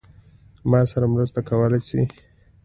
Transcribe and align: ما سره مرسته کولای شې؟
ما 0.69 0.81
سره 0.91 1.05
مرسته 1.13 1.39
کولای 1.49 1.81
شې؟ 1.87 2.01